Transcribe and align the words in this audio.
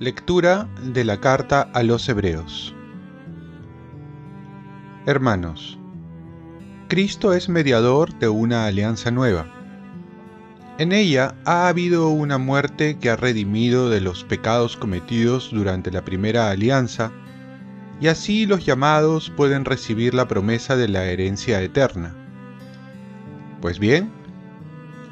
Lectura 0.00 0.68
de 0.82 1.04
la 1.04 1.20
carta 1.20 1.62
a 1.72 1.82
los 1.82 2.08
Hebreos 2.08 2.74
Hermanos, 5.06 5.78
Cristo 6.88 7.34
es 7.34 7.50
mediador 7.50 8.18
de 8.18 8.28
una 8.28 8.64
alianza 8.64 9.10
nueva. 9.10 9.46
En 10.78 10.92
ella 10.92 11.34
ha 11.44 11.68
habido 11.68 12.08
una 12.08 12.38
muerte 12.38 12.98
que 12.98 13.10
ha 13.10 13.16
redimido 13.16 13.90
de 13.90 14.00
los 14.00 14.24
pecados 14.24 14.78
cometidos 14.78 15.50
durante 15.52 15.90
la 15.90 16.06
primera 16.06 16.48
alianza, 16.48 17.12
y 18.00 18.08
así 18.08 18.46
los 18.46 18.64
llamados 18.64 19.30
pueden 19.30 19.64
recibir 19.64 20.14
la 20.14 20.28
promesa 20.28 20.76
de 20.76 20.88
la 20.88 21.04
herencia 21.04 21.60
eterna. 21.62 22.14
Pues 23.60 23.78
bien, 23.78 24.10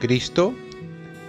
Cristo 0.00 0.52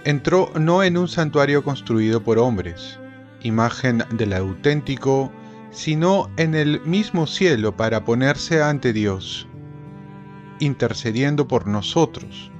entró 0.04 0.50
no 0.58 0.82
en 0.82 0.96
un 0.96 1.08
santuario 1.08 1.62
construido 1.64 2.22
por 2.22 2.38
hombres, 2.38 2.98
imagen 3.42 4.02
del 4.10 4.32
auténtico, 4.32 5.32
sino 5.70 6.30
en 6.36 6.54
el 6.54 6.80
mismo 6.82 7.26
cielo 7.26 7.76
para 7.76 8.04
ponerse 8.04 8.62
ante 8.62 8.92
Dios, 8.92 9.48
intercediendo 10.60 11.48
por 11.48 11.66
nosotros. 11.66 12.50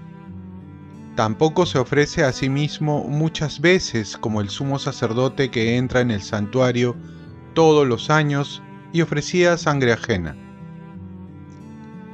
Tampoco 1.15 1.65
se 1.65 1.79
ofrece 1.79 2.25
a 2.25 2.33
sí 2.33 2.49
mismo 2.49 3.05
muchas 3.05 3.61
veces 3.61 4.17
como 4.17 4.41
el 4.41 4.49
sumo 4.49 4.79
sacerdote 4.79 5.51
que 5.51 5.77
entra 5.77 6.01
en 6.01 6.11
el 6.11 6.23
santuario 6.23 6.97
todos 7.55 7.87
los 7.87 8.11
años 8.11 8.63
y 8.95 9.03
ofrecía 9.03 9.59
sangre 9.59 9.93
ajena. 9.93 10.35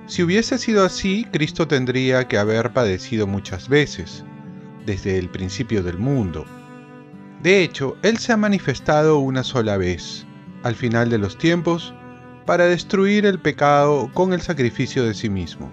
Si 0.08 0.24
hubiese 0.24 0.58
sido 0.58 0.84
así, 0.84 1.24
Cristo 1.30 1.68
tendría 1.68 2.26
que 2.26 2.38
haber 2.38 2.72
padecido 2.72 3.28
muchas 3.28 3.68
veces, 3.68 4.24
desde 4.84 5.16
el 5.16 5.28
principio 5.28 5.84
del 5.84 5.98
mundo 5.98 6.44
de 7.42 7.62
hecho, 7.62 7.96
Él 8.02 8.18
se 8.18 8.32
ha 8.32 8.36
manifestado 8.36 9.18
una 9.18 9.44
sola 9.44 9.78
vez, 9.78 10.26
al 10.62 10.74
final 10.74 11.08
de 11.08 11.16
los 11.16 11.38
tiempos, 11.38 11.94
para 12.44 12.66
destruir 12.66 13.24
el 13.24 13.38
pecado 13.38 14.10
con 14.12 14.34
el 14.34 14.42
sacrificio 14.42 15.04
de 15.04 15.14
sí 15.14 15.30
mismo. 15.30 15.72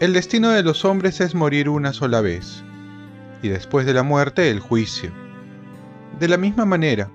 El 0.00 0.12
destino 0.12 0.50
de 0.50 0.64
los 0.64 0.84
hombres 0.84 1.20
es 1.20 1.36
morir 1.36 1.68
una 1.68 1.92
sola 1.92 2.20
vez, 2.20 2.64
y 3.42 3.48
después 3.48 3.86
de 3.86 3.94
la 3.94 4.02
muerte 4.02 4.50
el 4.50 4.58
juicio. 4.58 5.12
De 6.18 6.26
la 6.26 6.36
misma 6.36 6.64
manera, 6.64 7.12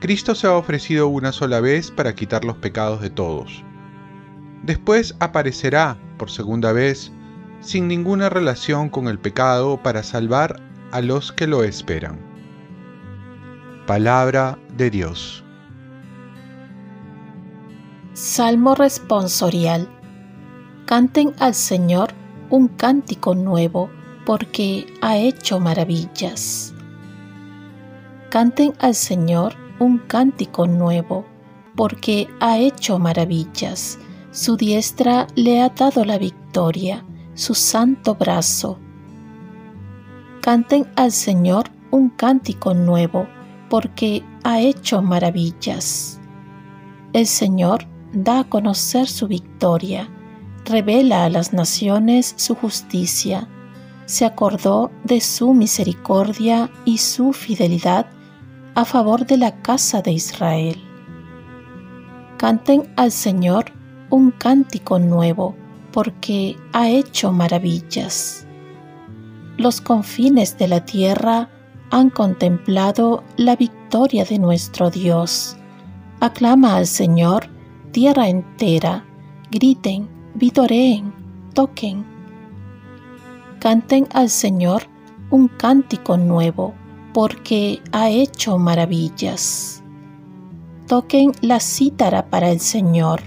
Cristo 0.00 0.34
se 0.34 0.46
ha 0.46 0.54
ofrecido 0.54 1.08
una 1.08 1.30
sola 1.30 1.60
vez 1.60 1.90
para 1.90 2.14
quitar 2.14 2.42
los 2.46 2.56
pecados 2.56 3.02
de 3.02 3.10
todos. 3.10 3.62
Después 4.62 5.14
aparecerá, 5.20 5.98
por 6.16 6.30
segunda 6.30 6.72
vez, 6.72 7.12
sin 7.60 7.86
ninguna 7.86 8.30
relación 8.30 8.88
con 8.88 9.08
el 9.08 9.18
pecado 9.18 9.82
para 9.82 10.02
salvar 10.02 10.58
a 10.90 11.02
los 11.02 11.32
que 11.32 11.46
lo 11.46 11.64
esperan. 11.64 12.18
Palabra 13.86 14.58
de 14.74 14.90
Dios. 14.90 15.44
Salmo 18.14 18.74
responsorial. 18.74 19.86
Canten 20.86 21.34
al 21.40 21.54
Señor 21.54 22.14
un 22.48 22.68
cántico 22.68 23.34
nuevo, 23.34 23.90
porque 24.24 24.86
ha 25.02 25.18
hecho 25.18 25.60
maravillas. 25.60 26.74
Canten 28.30 28.72
al 28.78 28.94
Señor 28.94 29.59
un 29.80 29.98
cántico 29.98 30.68
nuevo, 30.68 31.24
porque 31.74 32.28
ha 32.38 32.58
hecho 32.58 32.98
maravillas. 32.98 33.98
Su 34.30 34.56
diestra 34.56 35.26
le 35.34 35.60
ha 35.60 35.70
dado 35.70 36.04
la 36.04 36.18
victoria, 36.18 37.04
su 37.34 37.54
santo 37.54 38.14
brazo. 38.14 38.78
Canten 40.42 40.86
al 40.94 41.10
Señor 41.10 41.70
un 41.90 42.10
cántico 42.10 42.74
nuevo, 42.74 43.26
porque 43.68 44.22
ha 44.44 44.60
hecho 44.60 45.02
maravillas. 45.02 46.20
El 47.12 47.26
Señor 47.26 47.86
da 48.12 48.40
a 48.40 48.44
conocer 48.44 49.08
su 49.08 49.26
victoria, 49.26 50.08
revela 50.64 51.24
a 51.24 51.30
las 51.30 51.52
naciones 51.52 52.34
su 52.36 52.54
justicia, 52.54 53.48
se 54.04 54.24
acordó 54.26 54.90
de 55.04 55.20
su 55.20 55.54
misericordia 55.54 56.70
y 56.84 56.98
su 56.98 57.32
fidelidad 57.32 58.06
a 58.74 58.84
favor 58.84 59.26
de 59.26 59.36
la 59.36 59.62
casa 59.62 60.02
de 60.02 60.12
Israel. 60.12 60.80
Canten 62.36 62.92
al 62.96 63.10
Señor 63.10 63.72
un 64.10 64.30
cántico 64.30 64.98
nuevo, 64.98 65.54
porque 65.92 66.56
ha 66.72 66.88
hecho 66.88 67.32
maravillas. 67.32 68.46
Los 69.56 69.80
confines 69.80 70.56
de 70.56 70.68
la 70.68 70.84
tierra 70.84 71.48
han 71.90 72.10
contemplado 72.10 73.24
la 73.36 73.56
victoria 73.56 74.24
de 74.24 74.38
nuestro 74.38 74.90
Dios. 74.90 75.56
Aclama 76.20 76.76
al 76.76 76.86
Señor, 76.86 77.48
tierra 77.92 78.28
entera, 78.28 79.04
griten, 79.50 80.08
vitoreen, 80.34 81.12
toquen. 81.54 82.06
Canten 83.58 84.06
al 84.14 84.30
Señor 84.30 84.84
un 85.30 85.48
cántico 85.48 86.16
nuevo, 86.16 86.74
porque 87.12 87.82
ha 87.92 88.10
hecho 88.10 88.58
maravillas. 88.58 89.82
Toquen 90.86 91.32
la 91.40 91.60
cítara 91.60 92.30
para 92.30 92.50
el 92.50 92.60
Señor, 92.60 93.22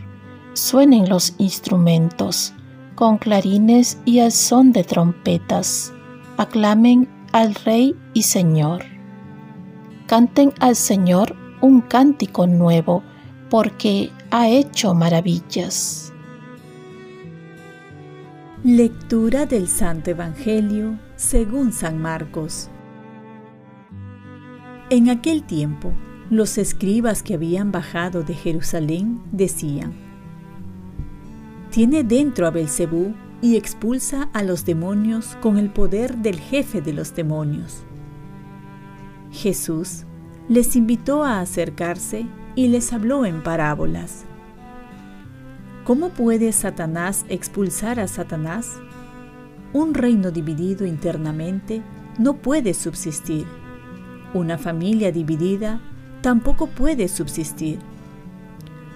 suenen 0.54 1.10
los 1.10 1.36
instrumentos, 1.38 2.54
con 2.96 3.18
clarines 3.18 3.98
y 4.06 4.20
al 4.20 4.32
son 4.32 4.72
de 4.72 4.84
trompetas. 4.84 5.94
Aclamen 6.38 7.10
al 7.32 7.56
Rey 7.56 7.96
y 8.14 8.24
Señor. 8.24 8.84
Canten 10.08 10.54
al 10.60 10.76
Señor 10.76 11.36
un 11.62 11.82
cántico 11.82 12.46
nuevo, 12.46 13.04
porque 13.50 14.12
ha 14.32 14.50
hecho 14.50 14.94
maravillas. 14.94 16.12
Lectura 18.64 19.46
del 19.46 19.68
Santo 19.68 20.12
Evangelio 20.12 20.98
según 21.16 21.72
San 21.72 22.02
Marcos. 22.02 22.70
En 24.94 25.10
aquel 25.10 25.42
tiempo, 25.42 25.92
los 26.30 26.60
escribas 26.60 27.24
que 27.24 27.34
habían 27.34 27.72
bajado 27.72 28.22
de 28.22 28.36
Jerusalén 28.36 29.24
decían: 29.32 29.92
Tiene 31.72 32.04
dentro 32.04 32.46
a 32.46 32.52
Belcebú 32.52 33.16
y 33.42 33.56
expulsa 33.56 34.30
a 34.34 34.44
los 34.44 34.66
demonios 34.66 35.36
con 35.42 35.58
el 35.58 35.72
poder 35.72 36.18
del 36.18 36.40
jefe 36.40 36.84
de 36.84 36.94
los 36.94 37.16
demonios. 37.16 37.82
Jesús 39.32 40.04
les 40.48 40.76
invitó 40.76 41.24
a 41.24 41.40
acercarse 41.40 42.28
y 42.54 42.68
les 42.68 42.94
habló 42.94 43.26
en 43.26 43.42
parábolas. 43.42 44.26
¿Cómo 45.86 46.10
puede 46.10 46.52
Satanás 46.52 47.26
expulsar 47.30 48.00
a 48.00 48.08
Satanás? 48.08 48.78
Un 49.74 49.96
reino 49.96 50.30
dividido 50.30 50.86
internamente 50.86 51.82
no 52.20 52.36
puede 52.36 52.76
subsistir. 52.76 53.63
Una 54.34 54.58
familia 54.58 55.12
dividida 55.12 55.80
tampoco 56.22 56.68
puede 56.68 57.08
subsistir. 57.08 57.80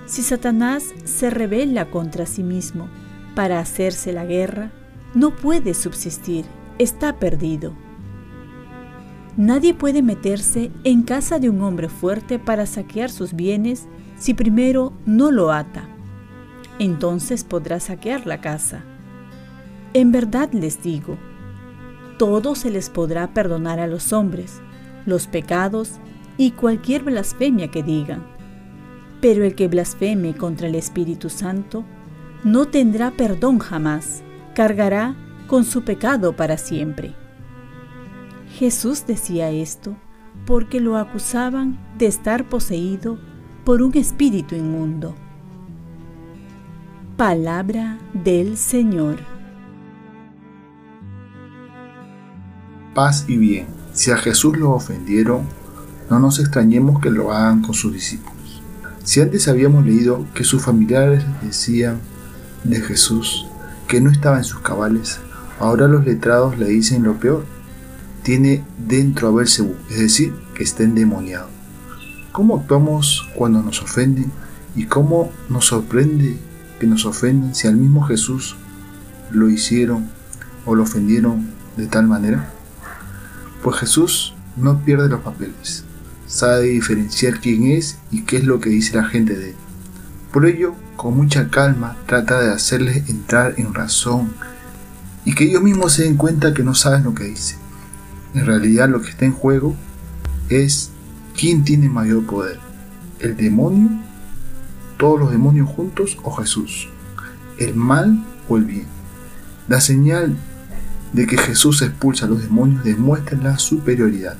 Si 0.06 0.24
Satanás 0.24 0.84
se 1.04 1.30
rebela 1.30 1.92
contra 1.92 2.26
sí 2.26 2.44
mismo, 2.44 2.88
para 3.36 3.60
hacerse 3.60 4.14
la 4.14 4.26
guerra, 4.26 4.72
no 5.14 5.36
puede 5.36 5.74
subsistir, 5.74 6.46
está 6.80 7.20
perdido. 7.20 7.74
Nadie 9.36 9.76
puede 9.76 10.02
meterse 10.02 10.72
en 10.84 11.04
casa 11.04 11.38
de 11.38 11.50
un 11.50 11.62
hombre 11.62 11.90
fuerte 11.90 12.40
para 12.40 12.66
saquear 12.66 13.12
sus 13.12 13.34
bienes 13.34 13.88
si 14.18 14.34
primero 14.34 14.94
no 15.06 15.30
lo 15.30 15.52
ata. 15.52 15.88
Entonces 16.80 17.44
podrá 17.44 17.80
saquear 17.80 18.26
la 18.26 18.42
casa. 18.42 18.84
En 19.94 20.12
verdad 20.12 20.50
les 20.54 20.82
digo, 20.82 21.18
todo 22.18 22.56
se 22.56 22.72
les 22.72 22.90
podrá 22.90 23.34
perdonar 23.34 23.80
a 23.80 23.86
los 23.86 24.12
hombres, 24.14 24.62
los 25.08 25.26
pecados 25.26 25.94
y 26.38 26.52
cualquier 26.52 27.04
blasfemia 27.04 27.70
que 27.70 27.82
digan. 27.82 28.24
Pero 29.22 29.44
el 29.44 29.56
que 29.56 29.68
blasfeme 29.68 30.36
contra 30.36 30.68
el 30.68 30.76
Espíritu 30.76 31.30
Santo 31.32 31.84
no 32.44 32.68
tendrá 32.68 33.10
perdón 33.12 33.58
jamás, 33.58 34.22
cargará 34.54 35.16
con 35.48 35.64
su 35.64 35.84
pecado 35.84 36.36
para 36.36 36.58
siempre. 36.58 37.16
Jesús 38.60 39.06
decía 39.08 39.50
esto 39.50 39.96
porque 40.46 40.80
lo 40.80 40.98
acusaban 40.98 41.80
de 41.98 42.06
estar 42.06 42.48
poseído 42.48 43.18
por 43.66 43.82
un 43.82 43.98
espíritu 43.98 44.56
inmundo. 44.56 45.16
Palabra 47.18 47.98
del 48.14 48.58
Señor. 48.58 49.18
Paz 52.94 53.26
y 53.28 53.38
bien. 53.38 53.77
Si 53.98 54.12
a 54.12 54.18
Jesús 54.18 54.56
lo 54.56 54.74
ofendieron, 54.74 55.42
no 56.12 56.20
nos 56.20 56.38
extrañemos 56.38 57.02
que 57.02 57.10
lo 57.10 57.34
hagan 57.34 57.64
con 57.64 57.74
sus 57.74 57.92
discípulos. 57.92 58.62
Si 59.04 59.22
antes 59.22 59.48
habíamos 59.48 59.88
leído 59.88 60.24
que 60.36 60.44
sus 60.44 60.62
familiares 60.62 61.24
decían 61.42 61.98
de 62.64 62.80
Jesús 62.80 63.48
que 63.88 64.00
no 64.00 64.12
estaba 64.12 64.38
en 64.38 64.44
sus 64.44 64.60
cabales, 64.60 65.18
ahora 65.60 65.88
los 65.88 66.06
letrados 66.06 66.60
le 66.60 66.68
dicen 66.68 67.02
lo 67.02 67.16
peor. 67.16 67.44
Tiene 68.22 68.64
dentro 68.78 69.30
a 69.30 69.32
Belcebú, 69.32 69.74
es 69.90 69.98
decir, 69.98 70.32
que 70.54 70.64
está 70.64 70.84
endemoniado. 70.84 71.48
¿Cómo 72.32 72.58
actuamos 72.58 73.28
cuando 73.34 73.64
nos 73.64 73.82
ofenden? 73.82 74.32
¿Y 74.76 74.86
cómo 74.86 75.32
nos 75.50 75.66
sorprende 75.66 76.38
que 76.80 76.86
nos 76.86 77.08
ofenden 77.08 77.56
si 77.56 77.68
al 77.68 77.78
mismo 77.78 78.04
Jesús 78.04 78.58
lo 79.32 79.50
hicieron 79.50 80.08
o 80.68 80.76
lo 80.76 80.84
ofendieron 80.84 81.48
de 81.78 81.88
tal 81.88 82.06
manera? 82.06 82.54
Pues 83.68 83.82
Jesús 83.82 84.34
no 84.56 84.80
pierde 84.80 85.10
los 85.10 85.20
papeles, 85.20 85.84
sabe 86.26 86.68
diferenciar 86.68 87.42
quién 87.42 87.66
es 87.66 87.98
y 88.12 88.22
qué 88.22 88.38
es 88.38 88.46
lo 88.46 88.62
que 88.62 88.70
dice 88.70 88.96
la 88.96 89.04
gente 89.04 89.36
de 89.36 89.50
él. 89.50 89.56
Por 90.32 90.46
ello, 90.46 90.74
con 90.96 91.18
mucha 91.18 91.50
calma, 91.50 91.98
trata 92.06 92.40
de 92.40 92.50
hacerles 92.50 93.10
entrar 93.10 93.56
en 93.58 93.74
razón 93.74 94.32
y 95.26 95.36
que 95.36 95.44
ellos 95.44 95.62
mismos 95.62 95.92
se 95.92 96.04
den 96.04 96.16
cuenta 96.16 96.54
que 96.54 96.64
no 96.64 96.76
saben 96.76 97.04
lo 97.04 97.14
que 97.14 97.26
dicen. 97.26 97.58
En 98.36 98.46
realidad 98.46 98.88
lo 98.88 99.02
que 99.02 99.10
está 99.10 99.26
en 99.26 99.34
juego 99.34 99.76
es 100.48 100.92
quién 101.38 101.66
tiene 101.66 101.90
mayor 101.90 102.26
poder, 102.26 102.62
el 103.20 103.36
demonio, 103.36 103.90
todos 104.96 105.20
los 105.20 105.30
demonios 105.30 105.68
juntos 105.68 106.18
o 106.24 106.32
Jesús, 106.32 106.88
el 107.58 107.76
mal 107.76 108.24
o 108.48 108.56
el 108.56 108.64
bien. 108.64 108.86
La 109.68 109.82
señal 109.82 110.38
de 111.18 111.26
que 111.26 111.36
Jesús 111.36 111.82
expulsa 111.82 112.28
a 112.28 112.30
los 112.30 112.44
demonios 112.44 112.84
demuestra 112.84 113.40
la 113.40 113.58
superioridad. 113.58 114.38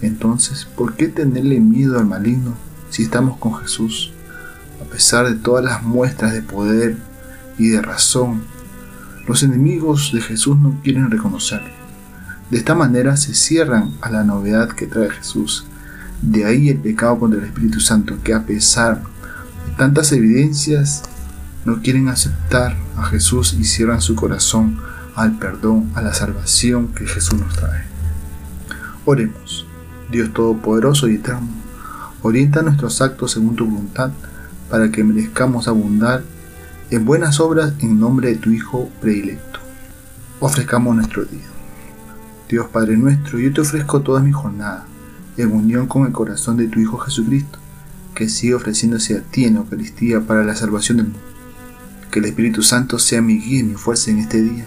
Entonces, 0.00 0.64
¿por 0.64 0.94
qué 0.94 1.08
tenerle 1.08 1.58
miedo 1.58 1.98
al 1.98 2.06
maligno 2.06 2.54
si 2.88 3.02
estamos 3.02 3.36
con 3.36 3.56
Jesús? 3.56 4.12
A 4.80 4.84
pesar 4.84 5.26
de 5.26 5.34
todas 5.34 5.64
las 5.64 5.82
muestras 5.82 6.32
de 6.32 6.40
poder 6.40 6.96
y 7.58 7.70
de 7.70 7.82
razón, 7.82 8.44
los 9.26 9.42
enemigos 9.42 10.12
de 10.14 10.20
Jesús 10.20 10.56
no 10.56 10.78
quieren 10.84 11.10
reconocerlo. 11.10 11.70
De 12.48 12.58
esta 12.58 12.76
manera 12.76 13.16
se 13.16 13.34
cierran 13.34 13.90
a 14.00 14.08
la 14.08 14.22
novedad 14.22 14.68
que 14.68 14.86
trae 14.86 15.10
Jesús. 15.10 15.66
De 16.22 16.44
ahí 16.44 16.68
el 16.68 16.78
pecado 16.78 17.18
contra 17.18 17.40
el 17.40 17.46
Espíritu 17.46 17.80
Santo, 17.80 18.18
que 18.22 18.34
a 18.34 18.46
pesar 18.46 19.02
de 19.66 19.72
tantas 19.76 20.12
evidencias, 20.12 21.02
no 21.64 21.82
quieren 21.82 22.08
aceptar 22.08 22.76
a 22.96 23.06
Jesús 23.06 23.56
y 23.58 23.64
cierran 23.64 24.00
su 24.00 24.14
corazón 24.14 24.78
al 25.14 25.38
perdón, 25.38 25.90
a 25.94 26.02
la 26.02 26.14
salvación 26.14 26.88
que 26.88 27.06
Jesús 27.06 27.40
nos 27.40 27.54
trae. 27.54 27.84
Oremos. 29.04 29.66
Dios 30.10 30.32
Todopoderoso 30.32 31.08
y 31.08 31.14
Eterno, 31.14 31.48
orienta 32.22 32.62
nuestros 32.62 33.00
actos 33.00 33.32
según 33.32 33.56
tu 33.56 33.64
voluntad, 33.64 34.10
para 34.70 34.90
que 34.90 35.04
merezcamos 35.04 35.68
abundar 35.68 36.22
en 36.90 37.04
buenas 37.04 37.40
obras 37.40 37.74
en 37.80 37.98
nombre 37.98 38.28
de 38.28 38.36
tu 38.36 38.50
Hijo 38.50 38.88
predilecto. 39.00 39.60
Ofrezcamos 40.40 40.94
nuestro 40.94 41.24
día. 41.24 41.46
Dios 42.48 42.66
Padre 42.68 42.96
nuestro, 42.96 43.38
yo 43.38 43.52
te 43.52 43.60
ofrezco 43.60 44.02
toda 44.02 44.20
mi 44.20 44.32
jornada, 44.32 44.86
en 45.36 45.52
unión 45.52 45.86
con 45.86 46.06
el 46.06 46.12
corazón 46.12 46.56
de 46.56 46.68
tu 46.68 46.80
Hijo 46.80 46.98
Jesucristo, 46.98 47.58
que 48.14 48.28
sigue 48.28 48.54
ofreciéndose 48.54 49.16
a 49.16 49.22
ti 49.22 49.44
en 49.44 49.56
Eucaristía 49.56 50.20
para 50.20 50.44
la 50.44 50.54
salvación 50.54 50.98
del 50.98 51.06
mundo. 51.06 51.20
Que 52.10 52.20
el 52.20 52.26
Espíritu 52.26 52.62
Santo 52.62 52.98
sea 52.98 53.20
mi 53.22 53.40
guía 53.40 53.60
y 53.60 53.64
mi 53.64 53.74
fuerza 53.74 54.10
en 54.10 54.18
este 54.18 54.40
día, 54.40 54.66